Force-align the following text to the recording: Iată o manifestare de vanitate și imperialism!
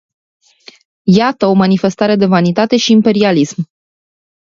Iată 1.17 1.45
o 1.45 1.53
manifestare 1.53 2.15
de 2.15 2.25
vanitate 2.25 2.77
și 2.77 2.91
imperialism! 2.91 3.65